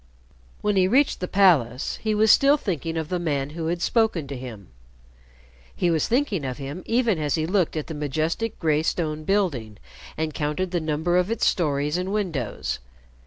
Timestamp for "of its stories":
11.17-11.97